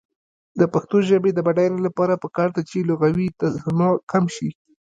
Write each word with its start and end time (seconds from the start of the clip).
د 0.59 0.61
پښتو 0.73 0.97
ژبې 1.09 1.31
د 1.33 1.39
بډاینې 1.47 1.79
لپاره 1.87 2.21
پکار 2.23 2.49
ده 2.55 2.61
چې 2.69 2.87
لغوي 2.89 3.27
تصنع 3.39 3.89
کم 4.11 4.23
شي. 4.35 4.49